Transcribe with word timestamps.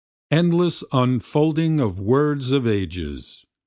23 0.31 0.39
Endless 0.39 0.83
unfolding 0.93 1.79
of 1.79 1.99
words 1.99 2.51
of 2.51 2.65
ages! 2.65 3.45